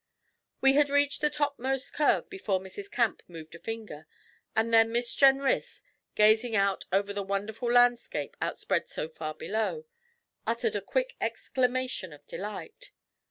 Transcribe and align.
We 0.61 0.73
had 0.73 0.89
reached 0.89 1.21
the 1.21 1.29
topmost 1.29 1.93
curve 1.93 2.27
before 2.27 2.59
Mrs. 2.59 2.89
Camp 2.89 3.21
moved 3.27 3.53
a 3.53 3.59
finger, 3.59 4.07
and 4.55 4.73
then 4.73 4.91
Miss 4.91 5.13
Jenrys, 5.15 5.83
gazing 6.15 6.55
out 6.55 6.85
over 6.91 7.13
the 7.13 7.21
wonderful 7.21 7.71
landscape 7.71 8.35
outspread 8.41 8.89
so 8.89 9.07
far 9.09 9.35
below, 9.35 9.85
uttered 10.47 10.75
a 10.75 10.81
quick 10.81 11.15
exclamation 11.21 12.13
of 12.13 12.25
delight. 12.25 12.89